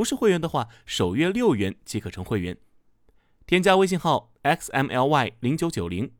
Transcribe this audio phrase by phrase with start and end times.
[0.00, 2.56] 不是会员的话，首月六元即可成会员。
[3.46, 6.14] 添加微信号 xmly 零九九零，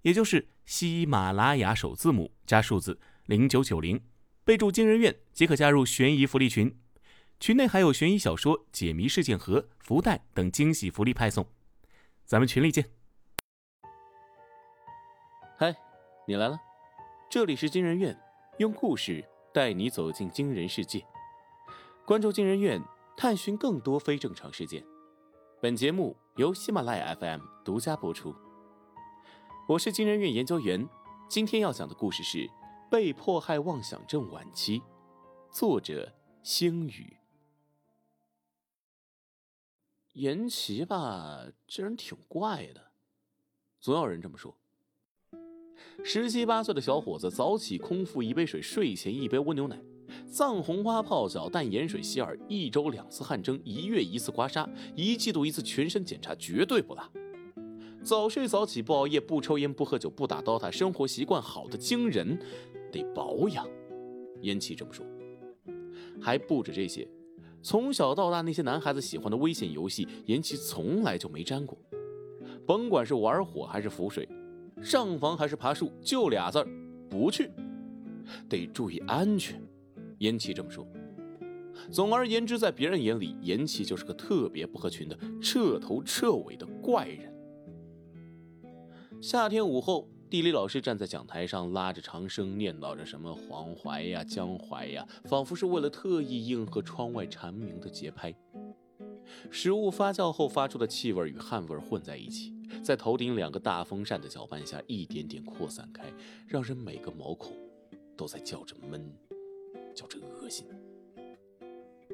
[0.00, 4.02] 也就是喜马拉雅首字母加数字零九九零，
[4.42, 6.74] 备注“惊人院”即可加入悬疑福利群。
[7.38, 11.46] 群内还有悬疑小说、解谜事件盒、福袋等惊喜福利派送。
[12.24, 12.88] 咱们群里见。
[15.58, 15.76] 嗨，
[16.26, 16.58] 你来了，
[17.30, 18.18] 这里是惊人院，
[18.56, 19.22] 用故事
[19.52, 21.04] 带你走进惊人世界。
[22.06, 22.80] 关注惊人院。
[23.16, 24.84] 探寻更多非正常事件。
[25.58, 28.34] 本节目由喜马拉雅 FM 独家播出。
[29.66, 30.86] 我是金人院研究员，
[31.26, 32.38] 今天要讲的故事是
[32.90, 34.80] 《被迫害妄想症晚期》，
[35.50, 37.16] 作者星宇。
[40.12, 42.92] 严琦吧，这人挺怪的，
[43.80, 44.58] 总有人这么说。
[46.04, 49.82] 十七八岁的小伙子，早起空腹一杯水，睡前一杯温牛奶。
[50.28, 57.02] 藏红花泡脚，淡盐水洗耳，一周两次汗蒸，一月一次刮痧，一季度一次全身检查，绝对不落。
[58.02, 62.38] 早睡早起，不熬夜，不抽烟，不喝酒，不打 DOTA，生活习惯好的惊人，
[62.92, 63.66] 得保养。
[64.42, 65.04] 严琦这么说。
[66.20, 67.08] 还不止这些，
[67.62, 71.76] 从小到大那些男孩子喜欢的危险游戏，严琦从来就没沾过。
[72.64, 74.28] 甭管是玩火还是浮水，
[74.80, 76.68] 上房还是爬树，就俩字儿：
[77.10, 77.50] 不去。
[78.48, 79.60] 得注意安全。
[80.18, 80.86] 严琦这么说。
[81.90, 87.32] 总而言之，在别人眼里，严琦就是个特别不合群的、彻头彻尾的怪人。
[89.20, 98.34] 夏天午后，地理老师站在讲台上，拉着长声念叨着什么黄淮呀、江淮呀，仿佛是为了特意应和窗外蝉鸣的节拍。
[99.50, 106.04] 食物发酵后发出的气味与汗味混在一起，在头顶两个大风扇的搅拌下，一点点扩散开，
[106.46, 107.52] 让人每个毛孔
[108.16, 109.25] 都在叫着闷。
[109.96, 110.66] 叫着恶心，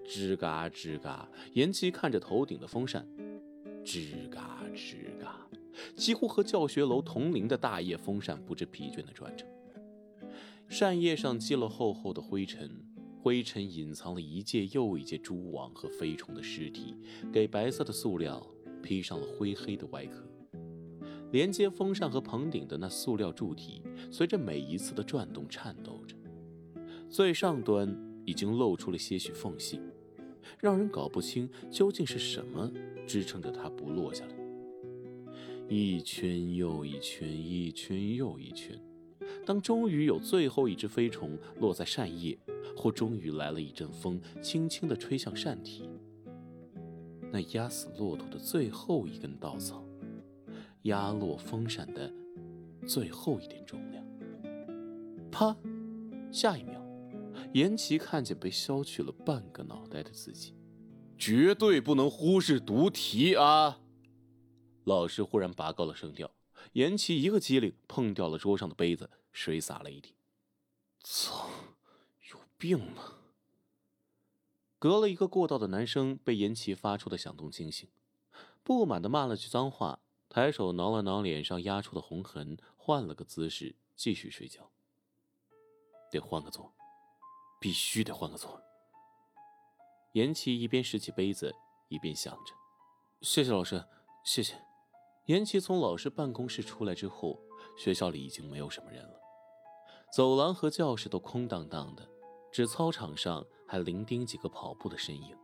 [0.07, 3.05] 吱嘎吱嘎，严琦看着头顶的风扇，
[3.85, 5.49] 吱嘎吱嘎，
[5.97, 9.45] 几乎和教学楼同龄的大叶风扇不知疲倦地转着。
[10.69, 12.71] 扇叶上积了厚厚的灰尘，
[13.21, 16.95] 灰尘隐藏了一届又一届蛛网和飞虫的尸体，
[17.33, 18.47] 给白色的塑料
[18.81, 20.25] 披上了灰黑的外壳。
[21.33, 26.15] 连接风扇和棚顶的那塑料柱体，随着每一次的转动颤抖着。
[27.13, 29.79] 最上端已经露出了些许缝隙，
[30.59, 32.73] 让人搞不清究竟是什么
[33.07, 34.35] 支撑着它不落下来。
[35.69, 38.81] 一圈又一圈，一圈又一圈。
[39.45, 42.39] 当终于有最后一只飞虫落在扇叶，
[42.75, 45.91] 或终于来了一阵风，轻轻地吹向扇体，
[47.31, 49.85] 那压死骆驼的最后一根稻草，
[50.83, 52.11] 压落风扇的
[52.87, 54.03] 最后一点重量。
[55.31, 55.55] 啪！
[56.31, 56.82] 下一秒。
[57.53, 60.55] 严琦看见被削去了半个脑袋的自己，
[61.19, 63.81] 绝对不能忽视读题啊！
[64.85, 66.31] 老师忽然拔高了声调，
[66.73, 70.15] 严琦一个机灵，碰掉了桌上的杯子，水洒了一地。
[71.01, 71.49] 操，
[72.31, 73.19] 有病吗？
[74.79, 77.89] 隔了一个过道的男生被严琦发出的响动惊醒，
[78.65, 84.73] 不满的骂了句脏话，抬手挠了挠脸上压出的红痕，换了个姿势继续睡觉。
[86.11, 86.75] 得换个座。
[87.63, 88.61] 必须得换个座。
[90.15, 91.55] 严琦一边拾起杯子，
[91.89, 92.53] 一边想着
[93.23, 93.83] ：“谢谢老师，
[94.25, 94.61] 谢谢。”
[95.27, 97.41] 严琦从老师办公室出来之后，
[97.79, 99.21] 学校里已经没有什么人了，
[100.13, 102.07] 走廊和教室都空荡荡的，
[102.51, 105.39] 只操场上还零丁几个跑步的身影。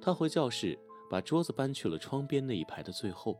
[0.00, 0.78] 他回教室，
[1.10, 3.38] 把桌子搬去了窗边那一排的最后，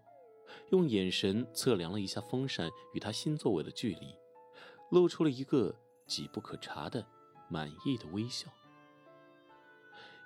[0.71, 4.15] 用眼神测量了一下风扇与他新座位的距离，
[4.91, 5.75] 露出了一个
[6.07, 7.05] 几不可察的。
[7.53, 8.49] 满意的微笑。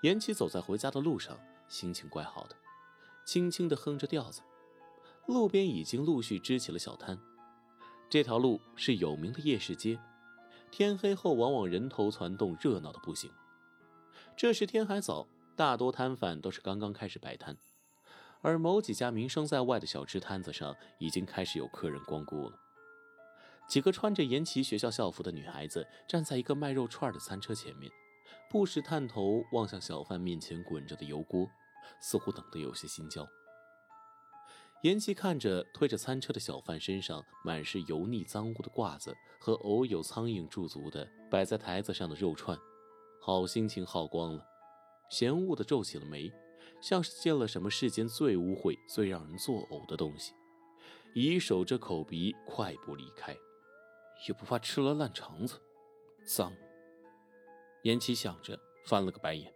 [0.02, 1.37] 严琦走在回家的路上，
[1.67, 2.55] 心情怪好的，
[3.25, 4.40] 轻轻地哼着调子。
[5.26, 7.19] 路边已经陆续支起了小摊，
[8.08, 9.99] 这条路是有名的夜市街，
[10.70, 13.28] 天黑后往往人头攒动，热闹的不行。
[14.37, 15.26] 这时天还早，
[15.56, 17.56] 大多摊贩都是刚刚开始摆摊，
[18.40, 22.65] 而某几家名声在外的小吃摊子上，已经开始有客人光顾了。
[23.68, 27.90] 几个穿着严琦学校校服的女孩子站在一个卖肉串的餐车前面，
[28.48, 31.48] 不时探头望向小贩面前滚着的油锅，
[32.00, 33.26] 似乎等得有些心焦。
[34.82, 42.56] 严琦看着推着餐车的小贩身上满是油腻脏污的褂子和偶有苍蝇驻足的摆在台子上的肉串，
[43.20, 44.46] 好心情耗光了，
[45.10, 46.30] 嫌恶的皱起了眉，
[46.80, 50.34] 像是见了什么世间最污秽、最让人作呕的东西，
[51.14, 53.34] 以守着口鼻快步离开，
[54.26, 55.60] 也不怕吃了烂肠子，
[56.24, 56.52] 脏。
[57.82, 59.54] 严琦想着，翻了个白眼。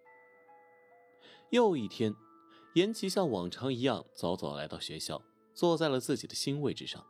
[1.50, 2.14] 又一天，
[2.74, 5.22] 严琦像往常一样早早来到学校，
[5.54, 7.04] 坐在了自己的新位置上。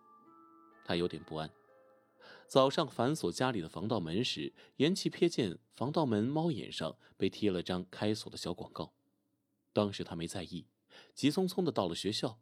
[0.84, 1.50] 他有点不安。
[2.46, 8.92] 早上反锁家里的防盗门时，严琦瞥见防盗门猫眼上被贴了张开锁的小广告。
[9.72, 10.66] 当时他没在意，
[11.14, 12.40] 急匆匆的到了学校。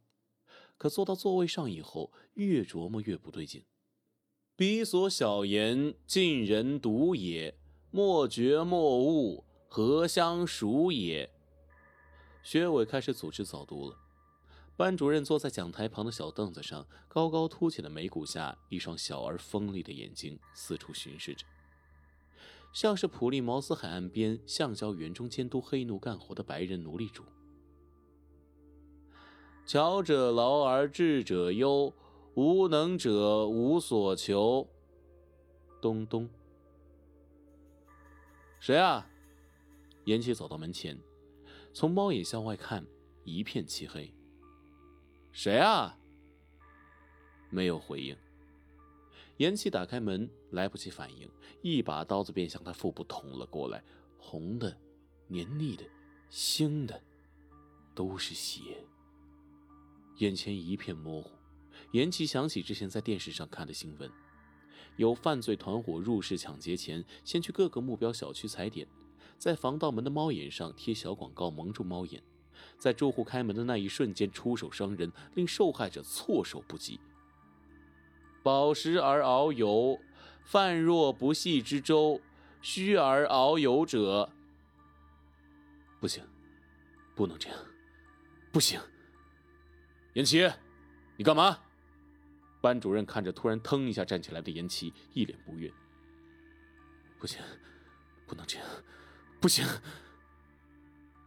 [0.79, 3.67] 可坐到座位上以后，越琢磨越不对劲。
[4.59, 7.57] 彼所小言，近人读也。
[7.93, 11.31] 莫觉莫悟，何相属也？
[12.43, 13.97] 学委开始组织早读了。
[14.77, 21.47] 班主任坐在讲台旁的小凳子上，高高凸起的眉骨下，一双小而锋利的眼睛四处巡视着，
[22.73, 27.23] 像是普利茅斯海岸边橡胶园中监督黑奴干活的白人奴隶主。
[29.65, 31.95] 巧者劳而智者忧，
[32.39, 34.65] 无能者无所求。
[35.83, 36.31] 咚咚。
[38.61, 39.05] 谁啊？
[40.05, 40.97] 严琦走到门前，
[41.75, 42.87] 从猫眼向外看，
[43.25, 44.15] 一片漆黑。
[45.33, 45.99] 谁啊？
[47.51, 48.17] 没有回应。
[49.39, 51.29] 严琦打开门，来不及反应，
[51.61, 53.83] 一把刀子便向他腹部捅了过来，
[54.17, 54.79] 红的、
[55.27, 55.85] 黏腻的、
[56.31, 57.03] 腥的，
[57.97, 58.87] 都是血。
[60.19, 61.31] 眼前一片模糊，
[61.93, 64.11] 严琦想起之前在电视上看的新闻。
[64.97, 68.87] 有犯罪团伙入室抢劫前，先去各个目标小区踩点，
[69.39, 72.21] 在防盗门的猫眼上贴小广告蒙住猫眼，
[72.79, 76.99] 在住户开门的那一瞬间出手伤人，令受害者措手不及。
[78.43, 80.01] 饱食而遨游，
[80.43, 82.21] 饭若不系之舟；
[82.61, 84.33] 虚而遨游者，
[86.01, 86.25] 不行，
[87.15, 87.59] 不能这样，
[88.51, 88.81] 不行。
[90.15, 90.51] 严琦，
[91.17, 91.61] 你干嘛？
[92.69, 95.73] 班主任看着突然腾一下站起来的严琦，一脸不悦。
[97.19, 97.41] 不行，
[98.27, 98.69] 不能这样，
[99.41, 99.67] 不行！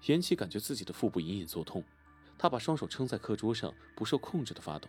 [0.06, 1.84] 严琦感觉自己的腹部隐隐作痛，
[2.38, 4.88] 他把双手撑在课桌上，不受控制的发抖。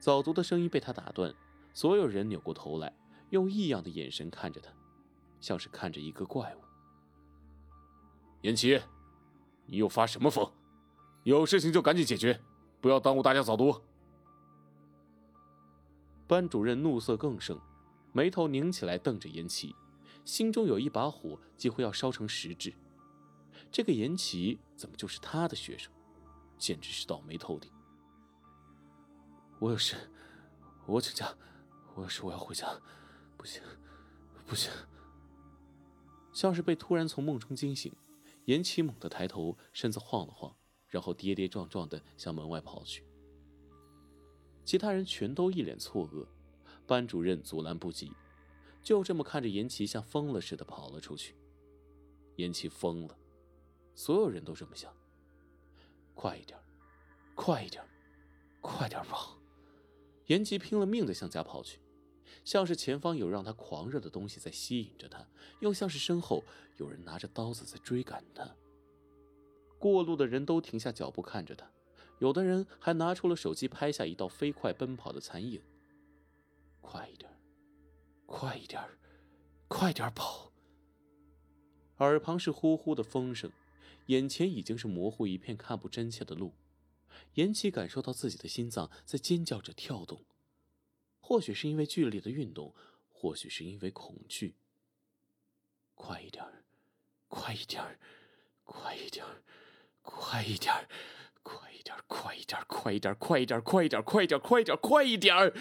[0.00, 1.32] 早读的声音被他打断，
[1.72, 2.92] 所有人扭过头来，
[3.30, 4.72] 用异样的眼神看着他，
[5.40, 6.58] 像是看着一个怪物。
[8.40, 8.80] 严琦，
[9.66, 10.52] 你又发什么疯？
[11.22, 12.40] 有事情就赶紧解决，
[12.80, 13.80] 不要耽误大家早读。
[16.26, 17.60] 班主任怒色更盛，
[18.12, 19.74] 眉头拧起来，瞪着严琦，
[20.24, 22.74] 心中有一把火几乎要烧成实质。
[23.70, 25.92] 这个严琦怎么就是他的学生？
[26.58, 27.70] 简直是倒霉透顶！
[29.58, 29.96] 我有事，
[30.86, 31.34] 我请假。
[31.94, 32.80] 我有事，我要回家。
[33.36, 33.62] 不行，
[34.46, 34.70] 不行！
[36.32, 37.94] 像是被突然从梦中惊醒，
[38.46, 40.54] 严琦猛地抬头，身子晃了晃，
[40.88, 43.04] 然后跌跌撞撞地向门外跑去。
[44.66, 46.26] 其他人全都一脸错愕，
[46.88, 48.12] 班主任阻拦不及，
[48.82, 51.36] 就这么看着严琦像疯了似的跑了出去。
[52.34, 53.16] 严琦疯了，
[53.94, 54.92] 所有人都这么想。
[56.16, 56.58] 快一点，
[57.36, 57.82] 快一点，
[58.60, 59.38] 快点跑！
[60.26, 61.78] 严琦拼了命的向家跑去，
[62.44, 65.24] 像是前方有让他狂热的东西在吸引着他，
[65.60, 66.42] 又像是身后
[66.76, 68.56] 有人拿着刀子在追赶他。
[69.78, 71.70] 过路的人都停下脚步看着他。
[72.18, 75.60] 有的人还拿出了手机拍下一道飞快奔跑的残影。
[76.80, 77.30] 快一点，
[78.24, 78.82] 快一点，
[79.68, 80.52] 快点跑！
[81.98, 83.50] 耳旁是呼呼的风声，
[84.06, 86.54] 眼前已经是模糊一片，看不真切的路。
[87.34, 90.24] 严琦感受到自己的心脏在尖叫着跳动，
[91.20, 92.74] 或许是因为剧烈的运动，
[93.08, 94.54] 或许是因为恐惧。
[95.94, 96.44] 快一点，
[97.28, 97.98] 快一点，
[98.64, 99.24] 快一点，
[100.02, 100.88] 快一点！
[101.46, 105.52] 快一点，快一点，快一点，快一点，快一点，快一点，快一点，快一点！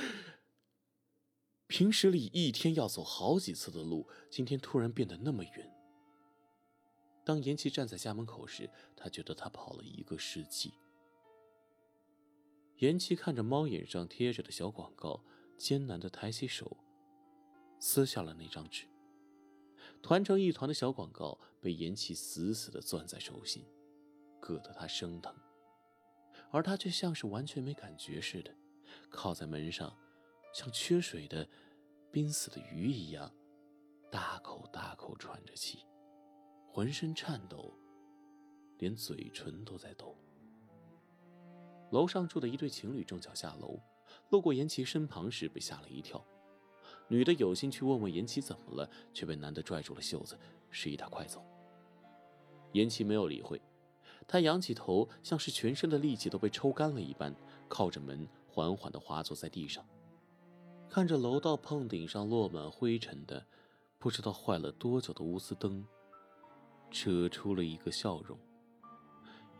[1.68, 5.72] 平时里一天要走好几次的路，今天突然变得那么远。
[7.24, 10.74] 当严琦站在家门口时，他觉得他跑了一个世纪。
[12.78, 15.24] 严琦看着猫眼上贴着的小广告，
[15.56, 16.78] 艰难的抬起手，
[17.80, 18.88] 撕下了那张纸。
[20.02, 23.64] 团成一团的小广告被严琦死死的攥在手心，
[24.42, 25.36] 硌得他生疼。
[26.56, 28.50] 而他却像是完全没感觉似的，
[29.10, 29.94] 靠在门上，
[30.54, 31.46] 像缺水的
[32.10, 33.30] 濒死的鱼一样，
[34.10, 35.80] 大口大口喘着气。
[36.70, 37.74] 浑身颤抖，
[38.78, 40.18] 连嘴唇都在抖。
[41.92, 43.78] 楼上住的一对情侣正巧下楼，
[44.30, 46.26] 路过严琪身旁时被吓了一跳。
[47.10, 51.46] 女的有心去问问严琪怎么了，却被男的拽住了袖子，示意他快走。
[52.72, 53.62] 严琪没有理会，
[54.28, 57.34] 他仰起头，像是全身的力气都被抽干了一般，
[57.68, 59.86] 靠着门缓缓地滑坐在地上，
[60.90, 63.46] 看着楼道碰顶上落满灰尘的、
[64.00, 65.86] 不知道坏了多久的钨丝灯，
[66.90, 68.38] 扯出了一个笑容，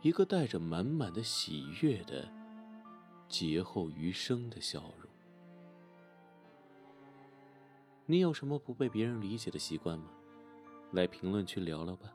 [0.02, 2.28] 一个带着满满的喜悦的
[3.28, 5.10] 劫后余生的笑容。
[8.04, 10.10] 你有什么不被别人理解的习惯吗？
[10.92, 12.12] 来评论区聊聊吧。